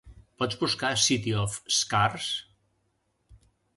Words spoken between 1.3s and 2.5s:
of Scars"?